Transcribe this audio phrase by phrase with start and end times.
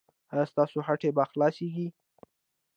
[0.31, 1.87] ایا ستاسو هټۍ به خلاصیږي؟